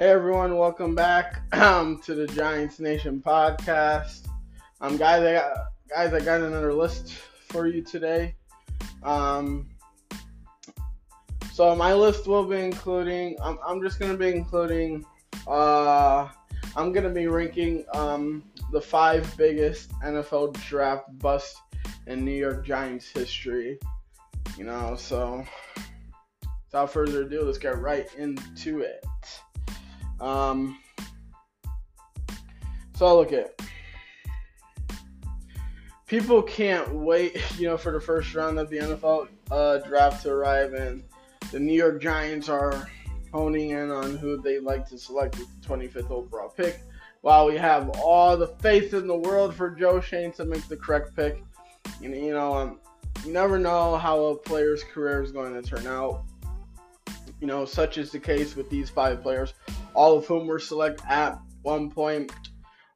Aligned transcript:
Hey 0.00 0.08
everyone, 0.08 0.56
welcome 0.56 0.94
back 0.94 1.42
um, 1.52 2.00
to 2.04 2.14
the 2.14 2.26
Giants 2.26 2.80
Nation 2.80 3.22
podcast. 3.22 4.28
Um, 4.80 4.96
guys, 4.96 5.22
I 5.22 5.34
got 5.34 5.72
guys, 5.90 6.14
I 6.14 6.24
got 6.24 6.40
another 6.40 6.72
list 6.72 7.12
for 7.50 7.66
you 7.66 7.82
today. 7.82 8.34
Um, 9.02 9.68
so 11.52 11.76
my 11.76 11.92
list 11.92 12.26
will 12.26 12.46
be 12.46 12.60
including. 12.60 13.36
I'm, 13.42 13.58
I'm 13.62 13.82
just 13.82 14.00
gonna 14.00 14.16
be 14.16 14.28
including. 14.28 15.04
Uh, 15.46 16.28
I'm 16.76 16.94
gonna 16.94 17.10
be 17.10 17.26
ranking 17.26 17.84
um, 17.92 18.42
the 18.72 18.80
five 18.80 19.30
biggest 19.36 19.92
NFL 20.00 20.54
draft 20.62 21.10
busts 21.18 21.60
in 22.06 22.24
New 22.24 22.30
York 22.30 22.64
Giants 22.64 23.06
history. 23.06 23.78
You 24.56 24.64
know, 24.64 24.96
so 24.96 25.44
without 26.68 26.90
further 26.90 27.24
ado, 27.24 27.42
let's 27.42 27.58
get 27.58 27.78
right 27.78 28.08
into 28.16 28.80
it. 28.80 29.04
Um, 30.20 30.78
so 32.94 33.16
look 33.18 33.32
at 33.32 33.60
people 36.10 36.42
can't 36.42 36.92
wait, 36.92 37.40
you 37.58 37.68
know, 37.68 37.78
for 37.78 37.92
the 37.92 38.00
first 38.00 38.34
round 38.34 38.58
of 38.58 38.68
the 38.68 38.78
NFL 38.78 39.28
uh, 39.50 39.78
draft 39.78 40.24
to 40.24 40.30
arrive, 40.30 40.74
and 40.74 41.04
the 41.52 41.60
New 41.60 41.72
York 41.72 42.02
Giants 42.02 42.48
are 42.48 42.90
honing 43.32 43.70
in 43.70 43.90
on 43.90 44.16
who 44.16 44.36
they'd 44.42 44.60
like 44.60 44.86
to 44.88 44.98
select 44.98 45.38
with 45.38 45.48
the 45.62 45.68
25th 45.68 46.10
overall 46.10 46.48
pick. 46.48 46.82
While 47.22 47.46
we 47.46 47.56
have 47.56 47.90
all 48.02 48.36
the 48.36 48.48
faith 48.48 48.92
in 48.92 49.06
the 49.06 49.16
world 49.16 49.54
for 49.54 49.70
Joe 49.70 50.00
Schoen 50.00 50.32
to 50.32 50.44
make 50.44 50.66
the 50.68 50.76
correct 50.76 51.14
pick, 51.14 51.42
you 52.00 52.08
know, 52.08 52.16
you 52.16 52.32
know, 52.32 52.54
um, 52.54 52.80
you 53.24 53.32
never 53.32 53.58
know 53.58 53.96
how 53.96 54.18
a 54.24 54.36
player's 54.36 54.82
career 54.82 55.22
is 55.22 55.30
going 55.30 55.52
to 55.52 55.62
turn 55.62 55.86
out. 55.86 56.24
You 57.40 57.46
know, 57.46 57.64
such 57.64 57.98
is 57.98 58.10
the 58.10 58.18
case 58.18 58.56
with 58.56 58.68
these 58.68 58.90
five 58.90 59.22
players 59.22 59.54
all 59.94 60.18
of 60.18 60.26
whom 60.26 60.46
were 60.46 60.58
selected 60.58 61.04
at 61.08 61.38
one 61.62 61.90
point 61.90 62.32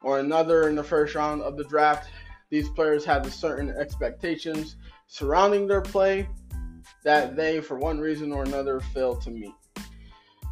or 0.03 0.19
another 0.19 0.69
in 0.69 0.75
the 0.75 0.84
first 0.84 1.14
round 1.14 1.42
of 1.42 1.56
the 1.56 1.64
draft. 1.64 2.09
These 2.50 2.69
players 2.69 3.05
had 3.05 3.27
certain 3.27 3.70
expectations 3.70 4.77
surrounding 5.06 5.67
their 5.67 5.81
play 5.81 6.28
that 7.03 7.37
they, 7.37 7.61
for 7.61 7.78
one 7.78 7.98
reason 7.98 8.33
or 8.33 8.42
another, 8.42 8.81
failed 8.81 9.22
to 9.22 9.31
meet. 9.31 9.53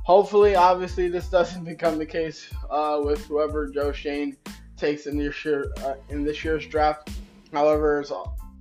Hopefully, 0.04 0.56
obviously, 0.56 1.08
this 1.08 1.28
doesn't 1.28 1.64
become 1.72 1.98
the 1.98 2.06
case 2.06 2.52
uh, 2.70 3.00
with 3.02 3.24
whoever 3.26 3.68
Joe 3.68 3.92
Schoen 3.92 4.36
takes 4.76 5.06
in 5.06 5.16
this 5.16 5.44
year 5.44 5.72
uh, 5.84 5.94
in 6.08 6.24
this 6.24 6.44
year's 6.44 6.66
draft. 6.66 7.10
However, 7.52 8.00
it's, 8.00 8.12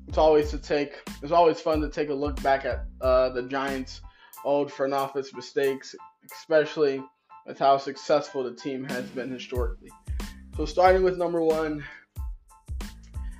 it's 0.07 0.17
always 0.17 0.51
to 0.51 0.57
take 0.57 1.01
it's 1.23 1.31
always 1.31 1.59
fun 1.59 1.81
to 1.81 1.89
take 1.89 2.09
a 2.09 2.13
look 2.13 2.41
back 2.43 2.65
at 2.65 2.85
uh, 3.01 3.29
the 3.29 3.43
Giants' 3.43 4.01
old 4.45 4.71
front 4.71 4.93
office 4.93 5.33
mistakes, 5.33 5.95
especially 6.31 7.03
with 7.45 7.59
how 7.59 7.77
successful 7.77 8.43
the 8.43 8.53
team 8.53 8.83
has 8.85 9.05
been 9.09 9.31
historically. 9.31 9.89
So 10.57 10.65
starting 10.65 11.03
with 11.03 11.17
number 11.17 11.41
one, 11.41 11.83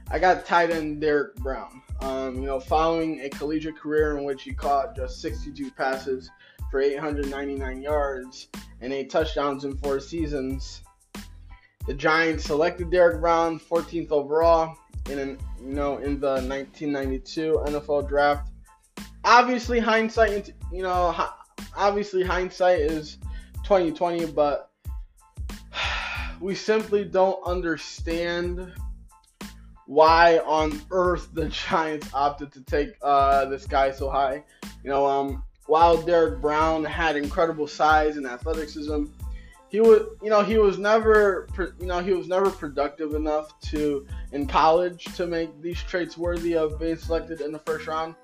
I 0.09 0.19
got 0.19 0.45
tight 0.45 0.71
end 0.71 1.01
Derek 1.01 1.35
Brown. 1.35 1.81
Um, 2.01 2.35
you 2.35 2.47
know, 2.47 2.59
following 2.59 3.21
a 3.21 3.29
collegiate 3.29 3.77
career 3.77 4.17
in 4.17 4.23
which 4.23 4.43
he 4.43 4.53
caught 4.53 4.95
just 4.95 5.21
62 5.21 5.71
passes 5.71 6.31
for 6.71 6.81
899 6.81 7.81
yards 7.81 8.47
and 8.81 8.91
eight 8.91 9.09
touchdowns 9.09 9.65
in 9.65 9.77
four 9.77 9.99
seasons, 9.99 10.81
the 11.85 11.93
Giants 11.93 12.45
selected 12.45 12.91
Derek 12.91 13.21
Brown 13.21 13.59
14th 13.59 14.11
overall 14.11 14.75
in 15.09 15.19
an, 15.19 15.37
you 15.61 15.73
know 15.73 15.97
in 15.97 16.19
the 16.19 16.41
1992 16.41 17.63
NFL 17.67 18.07
draft. 18.07 18.49
Obviously, 19.23 19.79
hindsight, 19.79 20.53
you 20.71 20.81
know, 20.81 21.13
obviously 21.75 22.23
hindsight 22.23 22.79
is 22.79 23.17
2020, 23.71 24.25
but 24.33 24.69
we 26.41 26.53
simply 26.53 27.05
don't 27.05 27.41
understand 27.45 28.69
why 29.85 30.39
on 30.39 30.81
earth 30.91 31.29
the 31.31 31.47
Giants 31.69 32.09
opted 32.13 32.51
to 32.51 32.61
take 32.63 32.89
uh, 33.01 33.45
this 33.45 33.65
guy 33.65 33.91
so 33.91 34.09
high. 34.09 34.43
You 34.83 34.89
know, 34.89 35.05
um, 35.05 35.41
while 35.67 35.95
Derek 36.01 36.41
Brown 36.41 36.83
had 36.83 37.15
incredible 37.15 37.65
size 37.65 38.17
and 38.17 38.27
athleticism, 38.27 39.05
he 39.69 39.79
was, 39.79 40.01
you 40.21 40.29
know, 40.29 40.43
he 40.43 40.57
was 40.57 40.77
never, 40.77 41.47
you 41.79 41.85
know, 41.85 41.99
he 41.99 42.11
was 42.11 42.27
never 42.27 42.49
productive 42.49 43.13
enough 43.13 43.57
to 43.61 44.05
in 44.33 44.47
college 44.47 45.05
to 45.15 45.25
make 45.25 45.61
these 45.61 45.81
traits 45.81 46.17
worthy 46.17 46.57
of 46.57 46.77
being 46.77 46.97
selected 46.97 47.39
in 47.39 47.53
the 47.53 47.59
first 47.59 47.87
round, 47.87 48.15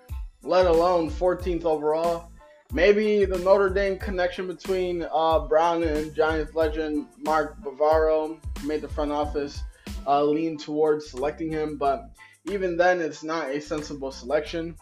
let 0.44 0.66
alone 0.66 1.10
14th 1.10 1.64
overall 1.64 2.30
maybe 2.72 3.26
the 3.26 3.38
Notre 3.40 3.70
Dame 3.70 3.98
connection 3.98 4.48
between 4.48 5.08
uh, 5.14 5.40
Brown 5.40 5.84
and 5.84 6.14
Giants 6.14 6.56
legend 6.56 7.08
Mark 7.20 7.62
Bavaro 7.62 8.40
made 8.64 8.82
the 8.82 8.88
front 8.88 9.12
office 9.12 9.62
uh, 10.06 10.24
lean 10.24 10.58
towards 10.58 11.10
selecting 11.10 11.52
him, 11.52 11.78
but 11.78 12.10
even 12.50 12.78
then, 12.78 13.02
it's 13.02 13.24
not 13.24 13.50
a 13.50 13.60
sensible 13.60 14.12
selection. 14.12 14.76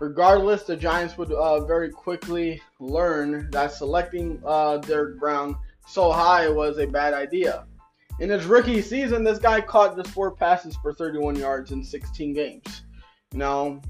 Regardless, 0.00 0.62
the 0.64 0.76
Giants 0.76 1.16
would 1.18 1.32
uh, 1.32 1.64
very 1.64 1.90
quickly 1.90 2.60
learn 2.78 3.50
that 3.50 3.72
selecting 3.72 4.40
uh, 4.44 4.78
Derek 4.78 5.18
Brown 5.18 5.56
so 5.86 6.12
high 6.12 6.48
was 6.48 6.78
a 6.78 6.86
bad 6.86 7.14
idea. 7.14 7.66
In 8.18 8.28
his 8.28 8.44
rookie 8.44 8.82
season, 8.82 9.24
this 9.24 9.38
guy 9.38 9.60
caught 9.60 9.96
just 9.96 10.10
four 10.10 10.30
passes 10.30 10.76
for 10.82 10.92
31 10.92 11.36
yards 11.36 11.72
in 11.72 11.82
16 11.82 12.34
games. 12.34 12.82
Know, 13.32 13.80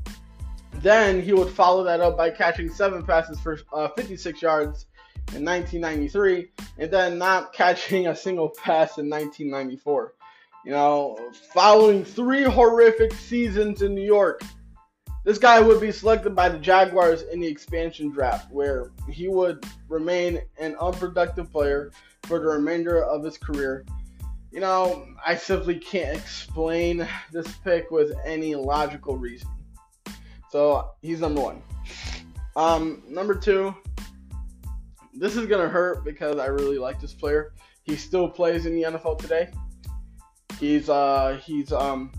then 0.74 1.20
he 1.20 1.32
would 1.32 1.50
follow 1.50 1.84
that 1.84 2.00
up 2.00 2.16
by 2.16 2.30
catching 2.30 2.70
seven 2.70 3.02
passes 3.04 3.38
for 3.40 3.58
uh, 3.72 3.88
56 3.88 4.40
yards 4.40 4.86
in 5.34 5.44
1993, 5.44 6.50
and 6.78 6.90
then 6.90 7.18
not 7.18 7.52
catching 7.52 8.08
a 8.08 8.16
single 8.16 8.48
pass 8.50 8.98
in 8.98 9.08
1994. 9.08 10.14
You 10.64 10.72
know, 10.72 11.18
following 11.54 12.04
three 12.04 12.42
horrific 12.42 13.14
seasons 13.14 13.82
in 13.82 13.94
New 13.94 14.04
York, 14.04 14.42
this 15.24 15.38
guy 15.38 15.60
would 15.60 15.80
be 15.80 15.92
selected 15.92 16.34
by 16.34 16.48
the 16.48 16.58
Jaguars 16.58 17.22
in 17.22 17.40
the 17.40 17.46
expansion 17.46 18.10
draft, 18.10 18.50
where 18.50 18.90
he 19.08 19.28
would 19.28 19.64
remain 19.88 20.40
an 20.58 20.76
unproductive 20.80 21.50
player 21.50 21.92
for 22.24 22.38
the 22.38 22.46
remainder 22.46 23.02
of 23.02 23.24
his 23.24 23.38
career. 23.38 23.84
You 24.50 24.60
know, 24.60 25.06
I 25.24 25.36
simply 25.36 25.78
can't 25.78 26.16
explain 26.16 27.06
this 27.32 27.46
pick 27.58 27.90
with 27.90 28.12
any 28.24 28.54
logical 28.54 29.16
reason. 29.16 29.48
So 30.50 30.90
he's 31.00 31.20
number 31.20 31.40
one. 31.40 31.62
Um, 32.56 33.02
number 33.08 33.34
two, 33.34 33.74
this 35.14 35.36
is 35.36 35.46
gonna 35.46 35.68
hurt 35.68 36.04
because 36.04 36.38
I 36.38 36.46
really 36.46 36.78
like 36.78 37.00
this 37.00 37.14
player. 37.14 37.52
He 37.84 37.96
still 37.96 38.28
plays 38.28 38.66
in 38.66 38.74
the 38.74 38.82
NFL 38.82 39.18
today. 39.18 39.50
He's 40.58 40.88
uh 40.88 41.40
he's 41.44 41.72
um 41.72 42.12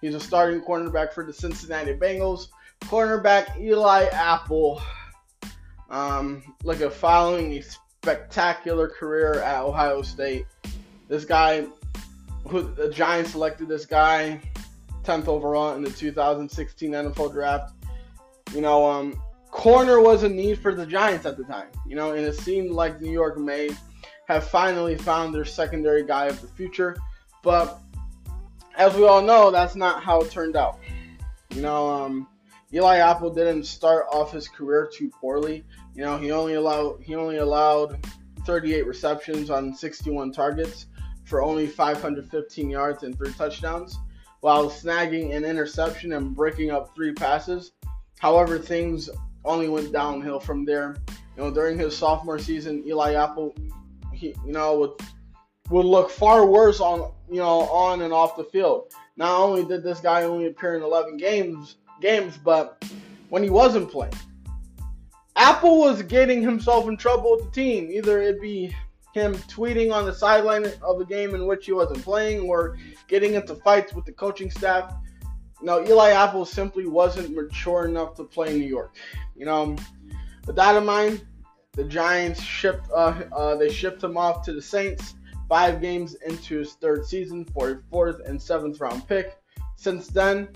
he's 0.00 0.14
a 0.14 0.20
starting 0.20 0.62
cornerback 0.62 1.12
for 1.12 1.24
the 1.24 1.32
Cincinnati 1.32 1.94
Bengals. 1.94 2.48
Cornerback 2.82 3.60
Eli 3.60 4.06
Apple. 4.06 4.82
Um, 5.90 6.42
look 6.64 6.80
at 6.80 6.92
following 6.92 7.52
a 7.52 7.62
spectacular 7.62 8.88
career 8.88 9.40
at 9.42 9.62
Ohio 9.62 10.02
State. 10.02 10.46
This 11.08 11.24
guy, 11.24 11.66
who 12.46 12.62
the 12.62 12.88
Giants 12.88 13.32
selected 13.32 13.68
this 13.68 13.84
guy 13.84 14.40
10th 15.10 15.26
overall 15.26 15.74
in 15.74 15.82
the 15.82 15.90
2016 15.90 16.92
NFL 16.92 17.32
draft. 17.32 17.74
You 18.54 18.60
know, 18.60 18.88
um, 18.88 19.20
corner 19.50 20.00
was 20.00 20.22
a 20.22 20.28
need 20.28 20.60
for 20.60 20.72
the 20.72 20.86
Giants 20.86 21.26
at 21.26 21.36
the 21.36 21.44
time. 21.44 21.68
You 21.86 21.96
know, 21.96 22.12
and 22.12 22.24
it 22.24 22.36
seemed 22.36 22.70
like 22.70 23.00
New 23.00 23.10
York 23.10 23.36
may 23.36 23.70
have 24.28 24.44
finally 24.44 24.96
found 24.96 25.34
their 25.34 25.44
secondary 25.44 26.04
guy 26.04 26.26
of 26.26 26.40
the 26.40 26.46
future. 26.46 26.96
But 27.42 27.80
as 28.76 28.94
we 28.94 29.04
all 29.04 29.22
know, 29.22 29.50
that's 29.50 29.74
not 29.74 30.02
how 30.02 30.20
it 30.20 30.30
turned 30.30 30.56
out. 30.56 30.78
You 31.54 31.62
know, 31.62 31.88
um, 31.88 32.28
Eli 32.72 32.98
Apple 32.98 33.30
didn't 33.30 33.64
start 33.64 34.06
off 34.12 34.30
his 34.30 34.46
career 34.46 34.88
too 34.92 35.10
poorly. 35.10 35.64
You 35.96 36.04
know, 36.04 36.18
he 36.18 36.30
only 36.30 36.54
allowed 36.54 37.02
he 37.02 37.16
only 37.16 37.38
allowed 37.38 38.06
38 38.46 38.86
receptions 38.86 39.50
on 39.50 39.74
61 39.74 40.30
targets 40.30 40.86
for 41.24 41.42
only 41.42 41.66
515 41.66 42.70
yards 42.70 43.02
and 43.02 43.16
three 43.16 43.32
touchdowns 43.32 43.98
while 44.40 44.70
snagging 44.70 45.34
an 45.34 45.44
interception 45.44 46.12
and 46.12 46.34
breaking 46.34 46.70
up 46.70 46.94
three 46.94 47.12
passes. 47.12 47.72
However, 48.18 48.58
things 48.58 49.08
only 49.44 49.68
went 49.68 49.92
downhill 49.92 50.40
from 50.40 50.64
there. 50.64 50.96
You 51.36 51.44
know, 51.44 51.50
during 51.50 51.78
his 51.78 51.96
sophomore 51.96 52.38
season, 52.38 52.82
Eli 52.86 53.14
Apple, 53.14 53.54
he, 54.12 54.34
you 54.44 54.52
know, 54.52 54.78
would 54.78 54.90
would 55.70 55.86
look 55.86 56.10
far 56.10 56.46
worse 56.46 56.80
on, 56.80 57.12
you 57.30 57.36
know, 57.36 57.60
on 57.60 58.02
and 58.02 58.12
off 58.12 58.36
the 58.36 58.44
field. 58.44 58.92
Not 59.16 59.40
only 59.40 59.64
did 59.64 59.84
this 59.84 60.00
guy 60.00 60.24
only 60.24 60.46
appear 60.46 60.74
in 60.74 60.82
11 60.82 61.16
games, 61.16 61.76
games, 62.00 62.36
but 62.36 62.84
when 63.28 63.42
he 63.42 63.50
wasn't 63.50 63.90
playing, 63.90 64.14
Apple 65.36 65.78
was 65.78 66.02
getting 66.02 66.42
himself 66.42 66.88
in 66.88 66.96
trouble 66.96 67.36
with 67.36 67.44
the 67.44 67.50
team. 67.52 67.90
Either 67.90 68.20
it 68.20 68.40
be 68.40 68.74
him 69.12 69.34
tweeting 69.34 69.92
on 69.92 70.04
the 70.04 70.14
sideline 70.14 70.66
of 70.82 71.00
a 71.00 71.04
game 71.04 71.34
in 71.34 71.46
which 71.46 71.66
he 71.66 71.72
wasn't 71.72 72.02
playing 72.02 72.40
or 72.40 72.78
getting 73.08 73.34
into 73.34 73.54
fights 73.56 73.92
with 73.92 74.04
the 74.04 74.12
coaching 74.12 74.50
staff. 74.50 74.94
Know, 75.62 75.84
Eli 75.84 76.10
Apple 76.10 76.46
simply 76.46 76.86
wasn't 76.86 77.34
mature 77.34 77.84
enough 77.84 78.14
to 78.14 78.24
play 78.24 78.52
in 78.52 78.58
New 78.58 78.66
York. 78.66 78.96
You 79.36 79.44
know, 79.44 79.76
with 80.46 80.56
that 80.56 80.76
in 80.76 80.86
mind, 80.86 81.26
the 81.72 81.84
Giants 81.84 82.40
shipped 82.40 82.88
uh, 82.90 83.22
uh, 83.32 83.56
they 83.56 83.70
shipped 83.70 84.02
him 84.02 84.16
off 84.16 84.42
to 84.46 84.52
the 84.52 84.62
Saints 84.62 85.14
five 85.48 85.80
games 85.80 86.14
into 86.26 86.58
his 86.58 86.74
third 86.74 87.04
season 87.04 87.44
for 87.44 87.70
a 87.70 87.82
fourth 87.90 88.20
and 88.26 88.40
seventh 88.40 88.80
round 88.80 89.06
pick. 89.06 89.36
Since 89.76 90.06
then, 90.06 90.48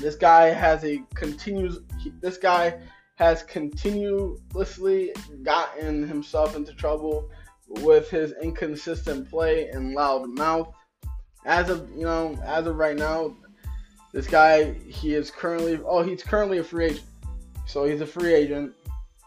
this 0.00 0.16
guy 0.16 0.48
has 0.48 0.84
a 0.84 1.02
continues. 1.14 1.78
This 2.20 2.38
guy 2.38 2.80
has 3.16 3.42
continuously 3.42 5.12
gotten 5.42 6.06
himself 6.06 6.56
into 6.56 6.72
trouble 6.74 7.30
with 7.68 8.10
his 8.10 8.34
inconsistent 8.42 9.28
play 9.30 9.68
and 9.68 9.94
loud 9.94 10.28
mouth. 10.28 10.74
As 11.44 11.70
of 11.70 11.88
you 11.96 12.04
know, 12.04 12.38
as 12.44 12.66
of 12.66 12.76
right 12.76 12.96
now, 12.96 13.36
this 14.12 14.26
guy 14.26 14.72
he 14.72 15.14
is 15.14 15.30
currently 15.30 15.80
oh 15.84 16.02
he's 16.02 16.22
currently 16.22 16.58
a 16.58 16.64
free 16.64 16.86
agent. 16.86 17.06
So 17.66 17.84
he's 17.84 18.00
a 18.00 18.06
free 18.06 18.34
agent. 18.34 18.74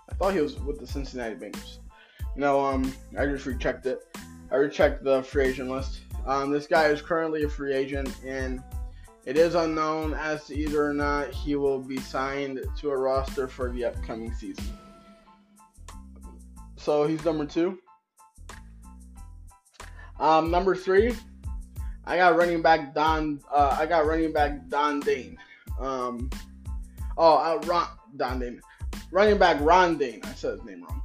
I 0.10 0.14
thought 0.16 0.34
he 0.34 0.42
was 0.42 0.60
with 0.60 0.80
the 0.80 0.88
Cincinnati 0.88 1.36
Bengals. 1.36 1.80
You 2.36 2.42
know, 2.42 2.64
um, 2.64 2.94
I 3.18 3.26
just 3.26 3.46
rechecked 3.46 3.86
it. 3.86 4.06
I 4.52 4.56
rechecked 4.58 5.04
the 5.04 5.24
free 5.24 5.46
agent 5.46 5.70
list. 5.70 6.02
Um, 6.26 6.52
this 6.52 6.68
guy 6.68 6.88
is 6.88 7.02
currently 7.02 7.44
a 7.44 7.50
free 7.50 7.74
agent, 7.74 8.14
and 8.26 8.62
it 9.26 9.38
is 9.38 9.56
unknown 9.56 10.14
as 10.14 10.46
to 10.46 10.56
either 10.56 10.86
or 10.86 10.94
not 10.94 11.32
he 11.32 11.56
will 11.56 11.80
be 11.80 11.98
signed 11.98 12.60
to 12.80 12.92
a 12.92 12.98
roster 12.98 13.48
for 13.48 13.72
the 13.72 13.86
upcoming 13.86 14.34
season. 14.34 14.66
So 16.78 17.08
he's 17.08 17.26
number 17.26 17.46
two. 17.46 17.80
Um, 20.20 20.52
number 20.52 20.76
three, 20.76 21.16
I 22.06 22.18
got 22.18 22.38
running 22.38 22.62
back 22.62 22.94
Don. 22.94 23.42
Uh, 23.52 23.76
I 23.80 23.86
got 23.88 24.06
running 24.06 24.32
back 24.32 24.70
Don 24.70 25.00
Dayne. 25.00 25.38
Um, 25.80 26.30
oh, 27.18 27.38
uh, 27.38 27.60
Ron, 27.66 27.88
Don 28.16 28.40
Dayne. 28.40 28.62
Running 29.12 29.38
back 29.38 29.58
Ron 29.62 29.98
Dayne. 29.98 30.22
I 30.24 30.34
said 30.34 30.52
his 30.52 30.64
name 30.64 30.84
wrong. 30.84 31.02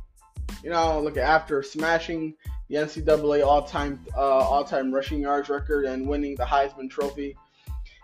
You 0.63 0.71
know, 0.71 1.01
look 1.01 1.17
after 1.17 1.63
smashing 1.63 2.35
the 2.69 2.77
NCAA 2.77 3.45
all-time 3.45 4.05
uh, 4.15 4.21
all-time 4.21 4.93
rushing 4.93 5.21
yards 5.21 5.49
record 5.49 5.87
and 5.87 6.07
winning 6.07 6.37
the 6.37 6.45
Heisman 6.45 6.91
Trophy. 6.91 7.37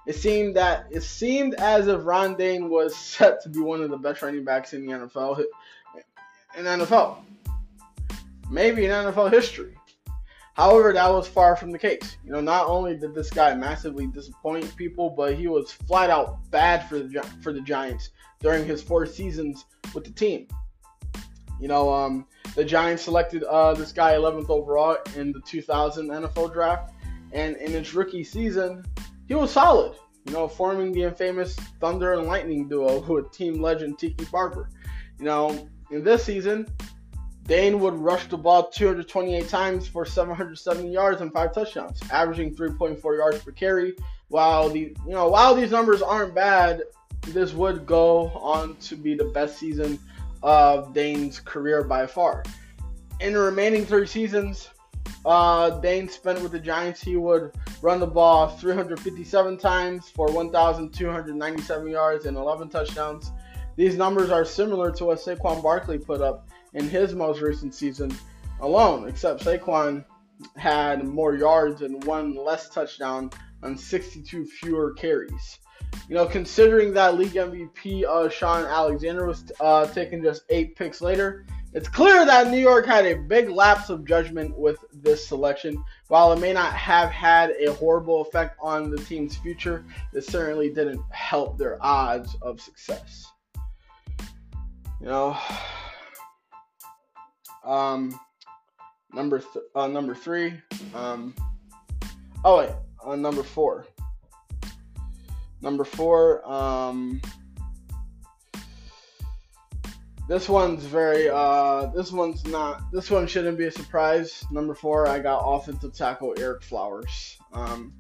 It 0.07 0.15
seemed 0.15 0.57
that 0.57 0.87
it 0.91 1.03
seemed 1.03 1.55
as 1.55 1.89
if 1.89 2.05
Ron 2.05 2.37
Dayne 2.37 2.69
was 2.69 2.97
set 2.97 3.43
to 3.43 3.49
be 3.49 3.61
one 3.61 3.83
of 3.83 3.91
the 3.91 3.97
best 3.97 4.23
running 4.23 4.45
backs 4.45 4.73
in 4.73 4.87
the 4.87 4.93
NFL 4.93 5.45
in 6.57 6.65
NFL, 6.65 7.19
maybe 8.51 8.87
in 8.87 8.91
NFL 8.91 9.31
history. 9.31 9.77
However, 10.55 10.95
that 10.95 11.11
was 11.11 11.29
far 11.29 11.55
from 11.55 11.71
the 11.71 11.79
case. 11.79 12.17
You 12.25 12.33
know, 12.33 12.41
not 12.41 12.67
only 12.67 12.97
did 12.97 13.15
this 13.15 13.29
guy 13.29 13.55
massively 13.55 14.07
disappoint 14.07 14.75
people, 14.75 15.11
but 15.11 15.35
he 15.35 15.49
was 15.49 15.71
flat 15.71 16.09
out 16.09 16.51
bad 16.51 16.89
for 16.89 16.99
the 16.99 17.23
for 17.43 17.53
the 17.53 17.61
Giants 17.61 18.11
during 18.41 18.65
his 18.65 18.83
four 18.83 19.05
seasons 19.05 19.67
with 19.95 20.05
the 20.05 20.13
team. 20.13 20.49
You 21.61 21.69
know, 21.69 21.93
um, 21.93 22.27
the 22.55 22.65
Giants 22.65 23.03
selected 23.03 23.43
uh, 23.45 23.75
this 23.75 23.93
guy 23.93 24.15
11th 24.15 24.49
overall 24.49 24.97
in 25.15 25.33
the 25.33 25.41
2000 25.41 26.09
NFL 26.09 26.53
draft, 26.55 26.95
and 27.33 27.57
in 27.57 27.73
his 27.73 27.95
rookie 27.95 28.25
season, 28.25 28.83
he 29.29 29.35
was 29.35 29.53
solid. 29.53 29.97
You 30.25 30.33
know, 30.33 30.49
forming 30.49 30.93
the 30.93 31.05
infamous 31.05 31.55
Thunder 31.81 32.15
and 32.15 32.27
Lightning 32.27 32.69
duo 32.69 33.01
with 33.09 33.31
team 33.33 33.61
legend 33.63 33.99
Tiki 33.99 34.25
Barber. 34.27 34.69
You 35.19 35.25
know, 35.25 35.69
in 35.91 36.03
this 36.03 36.25
season, 36.25 36.67
Dayne 37.45 37.79
would 37.79 37.95
rush 37.95 38.27
the 38.27 38.37
ball 38.37 38.69
228 38.69 39.49
times 39.49 39.87
for 39.87 40.05
770 40.05 40.91
yards 40.91 41.21
and 41.21 41.33
five 41.33 41.55
touchdowns, 41.55 42.01
averaging 42.11 42.55
3.4 42.57 43.17
yards 43.17 43.39
per 43.39 43.53
carry. 43.53 43.95
While 44.29 44.71
the 44.71 44.81
you 44.81 45.13
know 45.13 45.29
while 45.29 45.55
these 45.55 45.71
numbers 45.71 46.03
aren't 46.03 46.35
bad, 46.35 46.83
this 47.29 47.53
would 47.53 47.87
go 47.87 48.31
on 48.31 48.77
to 48.77 48.97
be 48.97 49.15
the 49.15 49.27
best 49.27 49.59
season 49.59 50.01
of 50.43 50.93
Dayne's 50.93 51.39
career 51.39 51.85
by 51.85 52.07
far. 52.07 52.43
In 53.21 53.33
the 53.33 53.39
remaining 53.39 53.87
three 53.87 54.07
seasons, 54.07 54.69
uh, 55.25 55.71
Dayne 55.81 56.09
spent 56.09 56.41
with 56.43 56.53
the 56.53 56.61
Giants, 56.61 57.03
he 57.03 57.17
would 57.17 57.53
run 57.83 58.01
the 58.01 58.07
ball 58.07 58.49
357 58.49 59.59
times 59.59 60.09
for 60.09 60.31
1,297 60.31 61.89
yards 61.89 62.27
and 62.27 62.37
11 62.37 62.69
touchdowns. 62.69 63.33
These 63.77 63.97
numbers 63.97 64.31
are 64.31 64.45
similar 64.45 64.91
to 64.93 65.05
what 65.05 65.19
Saquon 65.19 65.63
Barkley 65.63 65.99
put 65.99 66.21
up 66.21 66.49
in 66.75 66.89
his 66.89 67.15
most 67.15 67.41
recent 67.41 67.75
season 67.75 68.11
alone, 68.61 69.09
except 69.09 69.45
Saquon 69.45 70.05
had 70.57 71.05
more 71.05 71.35
yards 71.35 71.83
and 71.83 72.03
one 72.05 72.35
less 72.35 72.69
touchdown 72.69 73.31
on 73.63 73.77
62 73.77 74.45
fewer 74.47 74.93
carries. 74.93 75.59
You 76.09 76.15
know, 76.15 76.27
considering 76.27 76.93
that 76.95 77.17
league 77.17 77.33
MVP 77.33 78.05
uh, 78.05 78.29
Shaun 78.29 78.65
Alexander 78.65 79.27
was 79.27 79.51
uh, 79.61 79.87
taken 79.87 80.23
just 80.23 80.43
eight 80.51 80.77
picks 80.77 81.01
later, 81.01 81.47
it's 81.77 81.89
clear 81.89 82.25
that 82.25 82.51
New 82.51 82.59
York 82.59 82.87
had 82.87 83.05
a 83.05 83.15
big 83.15 83.51
lapse 83.51 83.91
of 83.91 84.07
judgment 84.07 84.57
with 84.57 84.79
this 84.95 85.29
selection. 85.29 85.85
While 86.09 86.33
it 86.33 86.41
may 86.41 86.55
not 86.55 86.73
have 86.73 87.11
had 87.11 87.51
a 87.51 87.71
horrible 87.75 88.23
effect 88.23 88.57
on 88.63 88.89
the 88.89 88.97
team's 88.97 89.37
future, 89.37 89.85
it 90.15 90.25
certainly 90.25 90.71
didn't 90.71 91.03
help 91.11 91.59
their 91.59 91.77
odds 91.85 92.35
of 92.41 92.63
success. 92.63 93.27
You 95.03 95.07
know, 95.07 95.37
um, 97.63 98.19
number 99.13 99.41
th- 99.41 99.67
uh, 99.75 99.87
number 99.87 100.15
three. 100.15 100.55
Um, 100.95 101.35
oh 102.43 102.57
wait, 102.57 102.71
uh, 103.05 103.17
number 103.17 103.43
four. 103.43 103.87
Number 105.61 105.85
four. 105.85 106.43
Um, 106.51 107.21
this 110.29 110.49
one's 110.49 110.85
very. 110.85 111.29
Uh, 111.29 111.87
this 111.95 112.13
one's 112.13 112.45
not. 112.47 112.91
This 112.93 113.11
one 113.11 113.27
shouldn't 113.27 113.59
be 113.59 113.67
a 113.67 113.71
surprise. 113.71 114.45
Number 114.51 114.75
four, 114.75 115.07
I 115.07 115.19
got 115.19 115.43
offensive 115.45 115.95
tackle 115.95 116.35
Ereck 116.35 116.63
Flowers. 116.63 117.39
Um, 117.53 117.93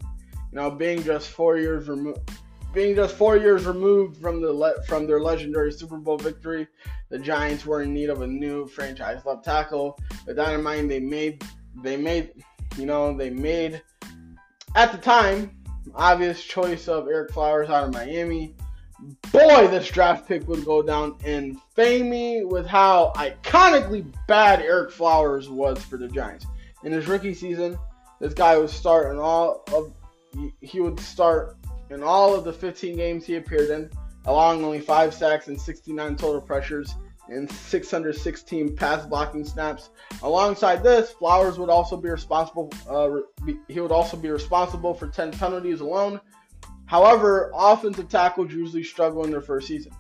you 0.53 0.57
know, 0.57 0.71
being 0.71 1.03
just 1.03 1.31
four 1.31 1.59
years 1.59 1.89
removed 1.89 2.31
being 2.77 2.95
just 2.95 3.17
four 3.17 3.39
years 3.39 3.65
removed 3.65 4.21
from 4.21 4.43
the 4.43 4.53
le- 4.53 4.83
from 4.83 5.07
their 5.07 5.19
legendary 5.19 5.73
Super 5.73 5.97
Bowl 5.97 6.19
victory, 6.19 6.69
the 7.09 7.19
Giants 7.19 7.65
were 7.65 7.81
in 7.81 7.95
need 7.95 8.11
of 8.11 8.21
a 8.21 8.27
new 8.27 8.67
franchise 8.67 9.25
left 9.25 9.45
tackle. 9.45 9.99
With 10.27 10.37
that 10.37 10.53
in 10.53 10.63
mind, 10.63 10.91
they 10.91 11.01
made 11.01 11.43
they 11.83 11.97
made 11.97 12.33
you 12.77 12.85
know 12.85 13.17
they 13.17 13.31
made 13.31 13.83
at 14.75 14.93
the 14.93 14.99
time 14.99 15.57
obvious 15.95 16.45
choice 16.45 16.87
of 16.87 17.05
Ereck 17.05 17.31
Flowers 17.31 17.71
out 17.71 17.85
of 17.85 17.95
Miami. 17.95 18.55
Boy, 19.31 19.69
this 19.69 19.89
draft 19.89 20.27
pick 20.27 20.49
would 20.49 20.65
go 20.65 20.83
down 20.83 21.17
in 21.25 21.61
fame 21.75 22.49
with 22.49 22.67
how 22.67 23.13
iconically 23.17 24.07
bad 24.27 24.61
Ereck 24.61 24.91
Flowers 24.91 25.51
was 25.51 25.83
for 25.83 25.99
the 25.99 26.09
Giants. 26.09 26.47
In 26.83 26.93
his 26.93 27.07
rookie 27.07 27.35
season, 27.35 27.79
this 28.21 28.33
guy 28.33 28.57
would 28.57 28.71
start 28.71 29.13
in 29.13 29.19
all 29.19 29.63
of 29.75 29.93
he 30.61 30.81
would 30.81 31.01
start 31.01 31.57
in 31.91 32.03
all 32.03 32.35
of 32.35 32.45
the 32.45 32.53
15 32.53 32.97
games 32.97 33.25
he 33.25 33.37
appeared 33.37 33.71
in, 33.71 33.91
allowing 34.27 34.65
only 34.65 34.81
5 34.81 35.15
sacks 35.15 35.49
and 35.49 35.61
69 35.61 36.17
total 36.17 36.41
pressures 36.41 36.95
and 37.29 37.51
616 37.51 38.77
pass 38.77 39.05
blocking 39.07 39.45
snaps. 39.45 39.91
Alongside 40.23 40.83
this, 40.83 41.13
Flowers 41.13 41.59
would 41.59 41.71
also 41.71 41.97
be 41.97 42.09
responsible. 42.09 42.73
Uh, 42.89 43.21
he 43.69 43.81
would 43.81 43.93
also 43.93 44.17
be 44.17 44.29
responsible 44.29 44.95
for 44.95 45.09
10 45.09 45.33
penalties 45.33 45.81
alone. 45.81 46.21
However, 46.87 47.51
offensive 47.55 48.09
tackles 48.09 48.53
usually 48.53 48.85
struggle 48.85 49.25
in 49.25 49.31
their 49.31 49.41
first 49.41 49.69
season. 49.69 49.93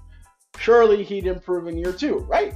Surely 0.58 1.02
he'd 1.02 1.26
improve 1.26 1.66
in 1.66 1.76
year 1.76 1.92
two, 1.92 2.18
right? 2.20 2.54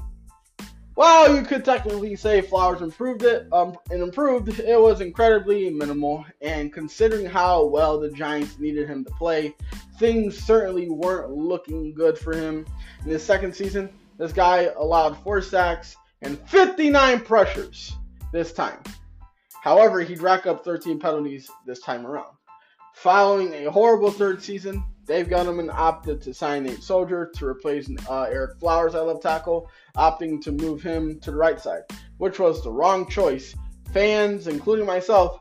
Well, 0.97 1.35
you 1.35 1.43
could 1.43 1.65
technically 1.65 2.15
say 2.17 2.41
Flowers 2.41 2.83
improved 2.83 3.23
it 3.23 3.47
um, 3.53 3.77
and 3.91 4.03
improved. 4.03 4.59
It 4.59 4.79
was 4.79 5.01
incredibly 5.01 5.71
minimal, 5.71 6.25
and 6.41 6.73
considering 6.73 7.27
how 7.27 7.65
well 7.65 7.99
the 7.99 8.11
Giants 8.11 8.59
needed 8.59 8.89
him 8.89 9.05
to 9.05 9.11
play, 9.13 9.55
things 9.99 10.37
certainly 10.37 10.91
weren't 10.91 11.31
looking 11.31 11.95
good 11.95 12.19
for 12.19 12.37
him. 12.37 12.67
In 13.05 13.11
his 13.11 13.23
second 13.23 13.55
season, 13.55 13.89
this 14.19 14.33
guy 14.33 14.71
allowed 14.77 15.17
four 15.23 15.41
sacks 15.41 15.97
and 16.23 16.39
59 16.49 17.21
pressures 17.21 17.97
this 18.33 18.53
time. 18.53 18.83
However, 19.63 20.01
he'd 20.01 20.21
rack 20.21 20.47
up 20.47 20.65
13 20.65 20.99
penalties 20.99 21.51
this 21.67 21.81
time 21.81 22.07
around. 22.07 22.35
Following 22.95 23.55
a 23.55 23.71
horrible 23.71 24.11
third 24.11 24.43
season, 24.43 24.85
Dave 25.07 25.29
Gettleman 25.29 25.73
opted 25.73 26.21
to 26.23 26.35
sign 26.35 26.65
Nate 26.65 26.83
Solder 26.83 27.31
to 27.35 27.47
replace 27.47 27.89
uh, 28.09 28.27
Ereck 28.27 28.61
Flowers 28.61 28.95
at 28.95 29.07
left 29.07 29.23
tackle, 29.23 29.71
opting 29.97 30.41
to 30.43 30.53
move 30.53 30.83
him 30.83 31.19
to 31.21 31.31
the 31.31 31.37
right 31.37 31.59
side, 31.59 31.83
which 32.19 32.39
was 32.39 32.63
the 32.63 32.71
wrong 32.71 33.09
choice. 33.09 33.55
Fans, 33.93 34.47
including 34.47 34.87
myself, 34.87 35.41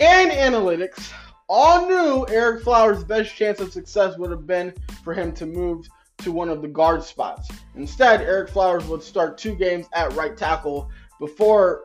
and 0.00 0.30
analytics 0.30 1.12
all 1.48 1.86
knew 1.86 2.24
Ereck 2.26 2.62
Flowers' 2.62 3.04
best 3.04 3.34
chance 3.34 3.60
of 3.60 3.72
success 3.72 4.16
would 4.16 4.30
have 4.30 4.46
been 4.46 4.72
for 5.02 5.12
him 5.12 5.32
to 5.32 5.46
move 5.46 5.86
to 6.18 6.32
one 6.32 6.48
of 6.48 6.62
the 6.62 6.68
guard 6.68 7.02
spots. 7.02 7.50
Instead, 7.74 8.20
Ereck 8.20 8.48
Flowers 8.48 8.86
would 8.86 9.02
start 9.02 9.36
two 9.36 9.54
games 9.54 9.86
at 9.92 10.12
right 10.14 10.36
tackle 10.36 10.90
before 11.20 11.84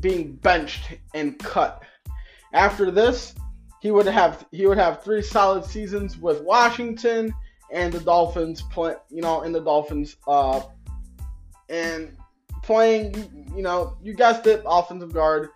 being 0.00 0.34
benched 0.36 0.98
and 1.14 1.38
cut. 1.38 1.82
After 2.52 2.90
this, 2.90 3.34
he 3.84 3.90
would 3.90 4.06
have 4.06 4.46
he 4.50 4.66
would 4.66 4.78
have 4.78 5.04
three 5.04 5.20
solid 5.20 5.62
seasons 5.62 6.16
with 6.16 6.40
Washington 6.40 7.34
and 7.70 7.92
the 7.92 8.00
Dolphins 8.00 8.62
play, 8.62 8.94
you 9.10 9.20
know, 9.20 9.42
in 9.42 9.52
the 9.52 9.60
Dolphins 9.60 10.16
uh 10.26 10.62
and 11.68 12.16
playing, 12.62 13.12
you 13.54 13.62
know, 13.62 13.98
you 14.02 14.14
guessed 14.14 14.46
it, 14.46 14.62
offensive 14.64 15.12
guard. 15.12 15.50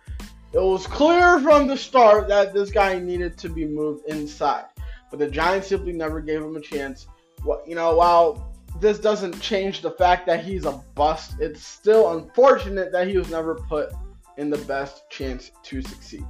It 0.53 0.61
was 0.61 0.85
clear 0.85 1.39
from 1.39 1.65
the 1.65 1.75
start 1.75 2.27
that 2.27 2.53
this 2.53 2.69
guy 2.69 2.99
needed 2.99 3.35
to 3.39 3.49
be 3.49 3.65
moved 3.65 4.07
inside, 4.07 4.65
but 5.09 5.17
the 5.17 5.27
Giants 5.27 5.67
simply 5.67 5.93
never 5.93 6.21
gave 6.21 6.43
him 6.43 6.55
a 6.55 6.61
chance. 6.61 7.07
What 7.41 7.67
you 7.67 7.73
know, 7.73 7.95
while 7.95 8.53
this 8.79 8.99
doesn't 8.99 9.41
change 9.41 9.81
the 9.81 9.91
fact 9.91 10.27
that 10.27 10.45
he's 10.45 10.65
a 10.65 10.73
bust, 10.93 11.33
it's 11.39 11.65
still 11.65 12.11
unfortunate 12.11 12.91
that 12.91 13.07
he 13.07 13.17
was 13.17 13.31
never 13.31 13.55
put 13.55 13.91
in 14.37 14.51
the 14.51 14.59
best 14.59 15.09
chance 15.09 15.49
to 15.63 15.81
succeed. 15.81 16.27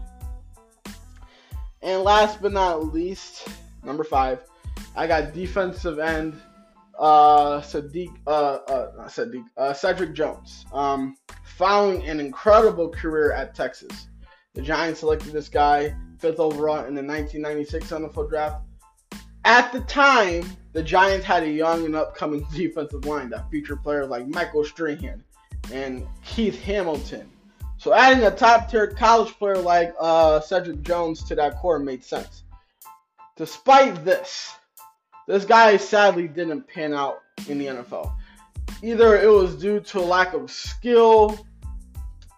And 1.82 2.04
last 2.04 2.42
but 2.42 2.52
not 2.52 2.94
least, 2.94 3.48
number 3.84 4.04
five, 4.04 4.44
I 4.96 5.08
got 5.08 5.34
defensive 5.34 6.00
end 6.00 6.40
uh, 7.00 7.62
Sadiq, 7.62 8.10
uh, 8.28 8.30
uh, 8.30 9.08
Sadiq, 9.08 9.46
uh, 9.58 9.74
Cedric 9.74 10.14
Jones. 10.14 10.66
Um, 10.74 11.16
following 11.58 12.04
an 12.08 12.20
incredible 12.20 12.90
career 12.90 13.32
at 13.32 13.56
Texas, 13.56 14.10
the 14.54 14.62
Giants 14.62 15.00
selected 15.00 15.32
this 15.32 15.48
guy 15.48 15.96
fifth 16.20 16.40
overall 16.40 16.86
in 16.86 16.96
the 16.96 17.02
1996 17.02 17.90
NFL 17.90 18.30
draft. 18.30 18.62
At 19.46 19.72
the 19.72 19.80
time, 19.82 20.46
the 20.74 20.84
Giants 20.84 21.26
had 21.26 21.44
a 21.44 21.50
young 21.50 21.86
and 21.86 21.96
upcoming 21.96 22.46
defensive 22.54 23.06
line 23.06 23.30
that 23.30 23.50
featured 23.50 23.82
players 23.82 24.10
like 24.10 24.28
Michael 24.28 24.66
Strahan 24.66 25.24
and 25.72 26.06
Keith 26.26 26.62
Hamilton. 26.62 27.30
So 27.80 27.94
adding 27.94 28.26
a 28.26 28.32
top-tier 28.32 28.88
college 28.88 29.34
player 29.40 29.58
like 29.58 29.96
uh, 29.98 30.42
Cedric 30.42 30.82
Jones 30.82 31.24
to 31.24 31.36
that 31.36 31.56
core 31.60 31.80
made 31.80 32.04
sense. 32.04 32.44
Despite 33.38 34.04
this, 34.04 34.54
this 35.28 35.46
guy 35.46 35.78
sadly 35.78 36.28
didn't 36.28 36.68
pan 36.68 36.94
out 36.94 37.20
in 37.48 37.58
the 37.58 37.68
NFL. 37.68 38.14
Either 38.84 39.16
it 39.16 39.30
was 39.30 39.56
due 39.56 39.80
to 39.80 40.02
lack 40.02 40.34
of 40.34 40.52
skill, 40.52 41.48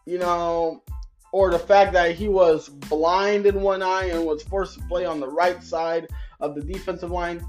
you 0.06 0.20
know, 0.20 0.84
or 1.32 1.50
the 1.50 1.58
fact 1.58 1.92
that 1.94 2.16
he 2.16 2.28
was 2.28 2.70
blind 2.70 3.48
in 3.48 3.62
one 3.62 3.82
eye 3.82 4.10
and 4.10 4.24
was 4.24 4.44
forced 4.44 4.78
to 4.78 4.86
play 4.86 5.06
on 5.06 5.20
the 5.20 5.28
right 5.28 5.64
side 5.64 6.08
of 6.40 6.54
the 6.54 6.62
defensive 6.62 7.10
line. 7.10 7.44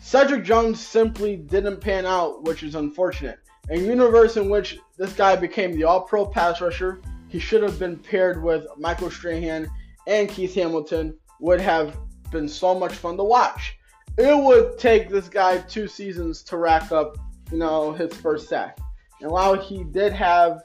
Cedric 0.00 0.42
Jones 0.42 0.84
simply 0.84 1.36
didn't 1.36 1.80
pan 1.80 2.04
out, 2.04 2.42
which 2.42 2.64
is 2.64 2.74
unfortunate. 2.74 3.38
A 3.70 3.78
universe 3.78 4.36
in 4.36 4.50
which 4.50 4.76
this 4.96 5.12
guy 5.12 5.36
became 5.36 5.72
the 5.76 5.84
all 5.84 6.00
pro 6.00 6.26
pass 6.26 6.60
rusher, 6.60 7.00
he 7.32 7.40
should 7.40 7.62
have 7.64 7.78
been 7.78 7.96
paired 7.96 8.42
with 8.42 8.66
Michael 8.78 9.10
Strahan 9.10 9.68
and 10.06 10.28
Keith 10.28 10.54
Hamilton, 10.54 11.18
would 11.40 11.60
have 11.60 11.96
been 12.30 12.48
so 12.48 12.78
much 12.78 12.92
fun 12.92 13.16
to 13.16 13.24
watch 13.24 13.76
it 14.18 14.36
would 14.36 14.78
take 14.78 15.08
this 15.08 15.28
guy 15.28 15.58
two 15.58 15.88
seasons 15.88 16.42
to 16.44 16.56
rack 16.56 16.92
up, 16.92 17.16
you 17.50 17.58
know, 17.58 17.92
his 17.92 18.12
first 18.14 18.48
sack. 18.48 18.78
And 19.20 19.30
while 19.30 19.58
he 19.58 19.84
did 19.84 20.12
have 20.12 20.62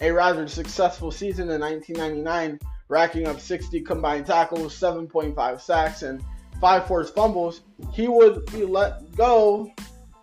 a 0.00 0.10
rather 0.10 0.48
successful 0.48 1.10
season 1.10 1.50
in 1.50 1.60
1999, 1.60 2.58
racking 2.88 3.26
up 3.26 3.40
60 3.40 3.80
combined 3.82 4.26
tackles, 4.26 4.78
7.5 4.78 5.60
sacks, 5.60 6.02
and 6.02 6.22
five 6.60 6.86
forced 6.86 7.14
fumbles, 7.14 7.62
he 7.92 8.08
would 8.08 8.44
be 8.46 8.64
let 8.64 9.14
go, 9.16 9.70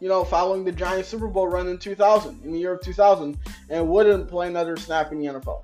you 0.01 0.10
know, 0.10 0.25
following 0.25 0.65
the 0.65 0.72
Giants 0.72 1.08
Super 1.08 1.27
Bowl 1.27 1.48
run 1.48 1.67
in 1.70 1.77
2000, 1.77 2.43
in 2.43 2.51
the 2.51 2.60
year 2.60 2.74
of 2.74 2.81
2000, 2.81 3.38
and 3.70 3.88
wouldn't 3.88 4.27
play 4.27 4.48
another 4.48 4.75
snap 4.75 5.13
in 5.13 5.20
the 5.20 5.27
NFL. 5.27 5.63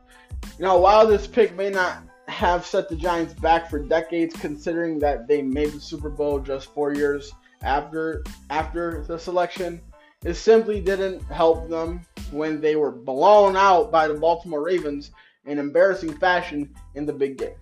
You 0.58 0.66
know, 0.66 0.78
while 0.78 1.06
this 1.06 1.28
pick 1.28 1.56
may 1.56 1.70
not 1.70 2.04
have 2.28 2.66
set 2.66 2.88
the 2.88 2.96
Giants 2.96 3.34
back 3.34 3.70
for 3.70 3.80
decades, 3.80 4.36
considering 4.40 5.00
that 5.00 5.28
they 5.28 5.42
made 5.42 5.72
the 5.72 5.80
Super 5.80 6.10
Bowl 6.10 6.40
just 6.40 6.74
four 6.74 6.94
years 6.94 7.34
after 7.64 8.24
after 8.50 9.04
the 9.08 9.18
selection. 9.18 9.82
It 10.24 10.34
simply 10.34 10.82
didn't 10.82 11.22
help 11.24 11.70
them 11.70 12.02
when 12.32 12.60
they 12.60 12.76
were 12.76 12.92
blown 12.92 13.56
out 13.56 13.92
by 13.92 14.08
the 14.08 14.16
Baltimore 14.16 14.64
Ravens 14.64 15.12
in 15.46 15.60
embarrassing 15.60 16.18
fashion 16.18 16.74
in 16.96 17.06
the 17.06 17.14
big 17.14 17.38
game. 17.38 17.56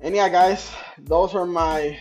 And 0.00 0.14
yeah, 0.14 0.28
guys, 0.28 0.70
those 0.98 1.34
are 1.34 1.46
my 1.46 1.98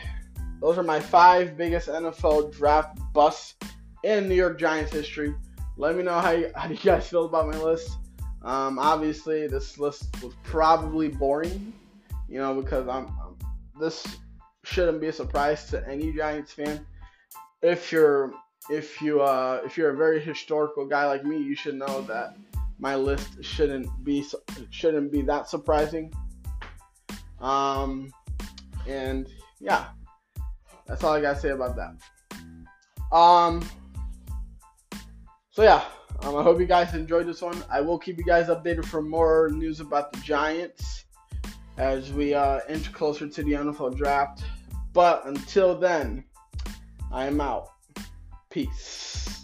those 0.61 0.77
are 0.77 0.83
my 0.83 0.99
five 0.99 1.57
biggest 1.57 1.87
NFL 1.87 2.53
draft 2.55 2.99
busts 3.13 3.55
in 4.03 4.27
New 4.27 4.35
York 4.35 4.59
Giants 4.59 4.91
history. 4.91 5.33
Let 5.77 5.95
me 5.95 6.03
know 6.03 6.19
how 6.19 6.31
you, 6.31 6.51
how 6.55 6.69
you 6.69 6.77
guys 6.77 7.07
feel 7.07 7.25
about 7.25 7.47
my 7.47 7.57
list. 7.57 7.97
Um, 8.43 8.79
obviously, 8.79 9.47
this 9.47 9.77
list 9.77 10.07
was 10.23 10.33
probably 10.43 11.09
boring, 11.09 11.73
you 12.29 12.39
know, 12.39 12.59
because 12.59 12.87
I'm, 12.87 13.07
I'm, 13.07 13.37
this 13.79 14.05
shouldn't 14.63 15.01
be 15.01 15.07
a 15.07 15.13
surprise 15.13 15.65
to 15.69 15.87
any 15.87 16.13
Giants 16.13 16.53
fan. 16.53 16.85
If 17.61 17.91
you're 17.91 18.33
if 18.69 19.01
you 19.01 19.21
uh, 19.21 19.61
if 19.65 19.77
you're 19.77 19.91
a 19.91 19.95
very 19.95 20.19
historical 20.19 20.85
guy 20.85 21.05
like 21.05 21.23
me, 21.23 21.37
you 21.37 21.55
should 21.55 21.75
know 21.75 22.01
that 22.01 22.35
my 22.79 22.95
list 22.95 23.43
shouldn't 23.43 23.87
be 24.03 24.25
shouldn't 24.69 25.11
be 25.11 25.21
that 25.21 25.49
surprising. 25.49 26.13
Um, 27.39 28.11
and 28.87 29.27
yeah, 29.59 29.87
that's 30.87 31.03
all 31.03 31.13
I 31.13 31.21
gotta 31.21 31.39
say 31.39 31.49
about 31.49 31.75
that. 31.75 33.15
Um, 33.15 33.67
so 35.51 35.63
yeah, 35.63 35.83
um, 36.21 36.35
I 36.35 36.43
hope 36.43 36.59
you 36.59 36.65
guys 36.65 36.93
enjoyed 36.93 37.27
this 37.27 37.41
one. 37.41 37.63
I 37.69 37.81
will 37.81 37.97
keep 37.97 38.17
you 38.17 38.23
guys 38.23 38.47
updated 38.47 38.85
for 38.85 39.01
more 39.01 39.49
news 39.53 39.79
about 39.79 40.11
the 40.11 40.19
Giants 40.19 41.05
as 41.77 42.11
we 42.11 42.33
uh, 42.33 42.61
inch 42.69 42.91
closer 42.91 43.27
to 43.27 43.43
the 43.43 43.51
NFL 43.51 43.97
draft. 43.97 44.43
But 44.93 45.25
until 45.25 45.77
then, 45.77 46.23
I 47.11 47.27
am 47.27 47.39
out. 47.39 47.69
Peace. 48.49 49.36